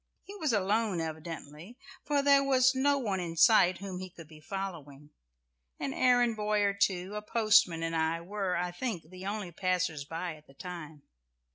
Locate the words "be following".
4.27-5.11